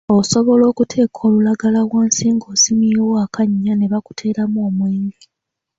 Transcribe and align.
Osobola 0.17 0.63
okuteeka 0.71 1.19
olulagala 1.27 1.79
wansi 1.91 2.25
ng’osimyewo 2.35 3.13
akannya 3.25 3.73
ne 3.75 3.87
bakuteeramu 3.91 4.57
omwenge. 4.67 5.21